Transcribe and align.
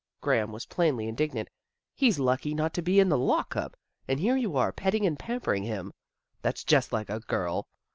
"Graham 0.21 0.51
was 0.51 0.65
plainly 0.65 1.07
in 1.07 1.13
dignant." 1.13 1.47
He's 1.93 2.17
lucky 2.17 2.55
not 2.55 2.73
to 2.73 2.81
be 2.81 2.99
in 2.99 3.07
the 3.09 3.19
lock 3.19 3.55
up, 3.55 3.77
and 4.07 4.19
here 4.19 4.35
you 4.35 4.57
are 4.57 4.71
petting 4.73 5.05
and 5.05 5.19
pampering 5.19 5.61
him. 5.61 5.93
That's 6.41 6.63
just 6.63 6.91
like 6.91 7.11
a 7.11 7.19
girl. 7.19 7.67